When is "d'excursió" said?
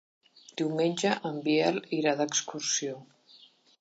2.23-2.97